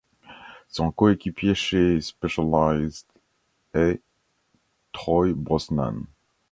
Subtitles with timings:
[0.67, 3.05] Son coéquipier chez Specialized
[3.75, 4.01] est
[4.93, 6.07] Troy Brosnan.